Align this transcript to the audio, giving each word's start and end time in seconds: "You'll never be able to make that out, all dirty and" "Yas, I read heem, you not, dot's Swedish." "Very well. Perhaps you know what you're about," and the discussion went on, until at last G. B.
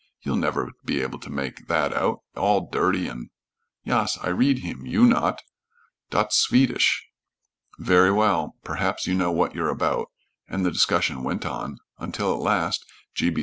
"You'll 0.23 0.35
never 0.37 0.71
be 0.83 0.99
able 1.03 1.19
to 1.19 1.29
make 1.29 1.67
that 1.67 1.93
out, 1.93 2.21
all 2.35 2.71
dirty 2.71 3.07
and" 3.07 3.29
"Yas, 3.83 4.17
I 4.17 4.29
read 4.29 4.57
heem, 4.57 4.83
you 4.87 5.05
not, 5.05 5.43
dot's 6.09 6.37
Swedish." 6.39 7.05
"Very 7.77 8.11
well. 8.11 8.55
Perhaps 8.63 9.05
you 9.05 9.13
know 9.13 9.31
what 9.31 9.53
you're 9.53 9.69
about," 9.69 10.07
and 10.47 10.65
the 10.65 10.71
discussion 10.71 11.21
went 11.21 11.45
on, 11.45 11.77
until 11.99 12.33
at 12.33 12.39
last 12.39 12.83
G. 13.13 13.29
B. 13.29 13.39